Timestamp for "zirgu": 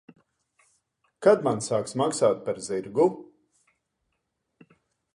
2.71-3.09